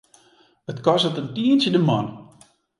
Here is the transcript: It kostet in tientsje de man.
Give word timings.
It 0.71 0.79
kostet 0.85 1.19
in 1.21 1.29
tientsje 1.35 1.71
de 1.73 1.81
man. 1.87 2.07